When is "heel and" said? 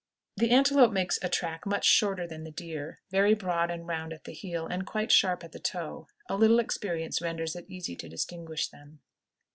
4.33-4.83